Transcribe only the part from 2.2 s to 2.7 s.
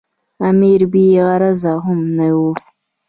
وو.